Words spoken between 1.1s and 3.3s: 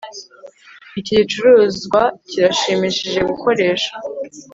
gicuruzwa kirashimishije